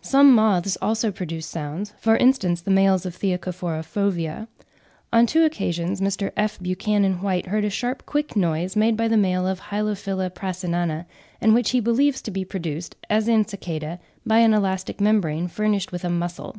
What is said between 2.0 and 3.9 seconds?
instance, the males Theocophora